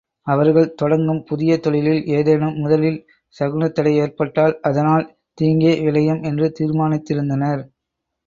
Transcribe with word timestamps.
அவர்கள் 0.27 0.73
தொடங்கும் 0.73 1.19
புதிய 1.23 1.57
தொழிலில் 1.57 2.05
ஏதேனும் 2.09 2.55
முதலில் 2.55 2.97
சகுனத்தடை 3.35 3.93
ஏற்பட்டால் 3.95 4.55
அதனால் 4.61 5.05
தீங்கே 5.37 5.73
விளையும் 5.83 6.21
என்று 6.23 6.47
தீர்மானித்திருந்தனர். 6.59 7.61